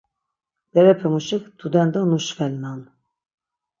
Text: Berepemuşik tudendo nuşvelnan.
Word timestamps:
Berepemuşik 0.75 1.43
tudendo 1.59 2.01
nuşvelnan. 2.11 2.79